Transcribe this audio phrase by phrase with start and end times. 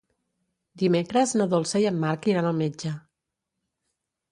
[0.83, 2.97] Dimecres na Dolça i en Marc iran al metge.